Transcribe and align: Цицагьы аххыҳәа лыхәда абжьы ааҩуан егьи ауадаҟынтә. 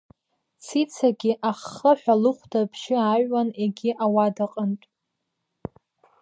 Цицагьы 0.65 1.31
аххыҳәа 1.49 2.15
лыхәда 2.21 2.59
абжьы 2.65 2.95
ааҩуан 2.99 3.49
егьи 3.63 3.91
ауадаҟынтә. 4.03 4.85